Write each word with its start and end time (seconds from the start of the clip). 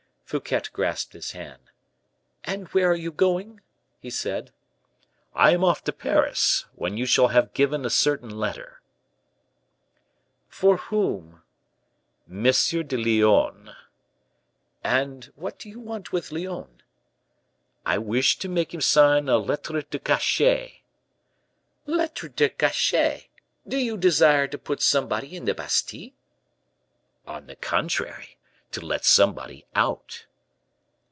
Fouquet 0.31 0.61
grasped 0.71 1.11
his 1.11 1.31
hand. 1.33 1.61
"And 2.45 2.69
where 2.69 2.89
are 2.89 2.95
you 2.95 3.11
going?" 3.11 3.59
he 3.99 4.09
said. 4.09 4.53
"I 5.35 5.51
am 5.51 5.61
off 5.61 5.83
to 5.83 5.91
Paris, 5.91 6.67
when 6.73 6.95
you 6.95 7.05
shall 7.05 7.27
have 7.27 7.53
given 7.53 7.83
a 7.83 7.89
certain 7.89 8.29
letter." 8.29 8.79
"For 10.47 10.77
whom?" 10.77 11.41
"M. 12.31 12.43
de 12.43 12.95
Lyonne." 12.95 13.75
"And 14.85 15.33
what 15.35 15.59
do 15.59 15.67
you 15.67 15.81
want 15.81 16.13
with 16.13 16.31
Lyonne?" 16.31 16.81
"I 17.85 17.97
wish 17.97 18.39
to 18.39 18.47
make 18.47 18.73
him 18.73 18.79
sign 18.79 19.27
a 19.27 19.35
lettre 19.35 19.81
de 19.81 19.99
cachet." 19.99 20.79
"'Lettre 21.85 22.29
de 22.29 22.47
cachet!' 22.47 23.27
Do 23.67 23.75
you 23.77 23.97
desire 23.97 24.47
to 24.47 24.57
put 24.57 24.81
somebody 24.81 25.35
in 25.35 25.43
the 25.43 25.53
Bastile?" 25.53 26.11
"On 27.27 27.47
the 27.47 27.57
contrary 27.57 28.37
to 28.71 28.79
let 28.79 29.03
somebody 29.03 29.65
out." 29.75 30.25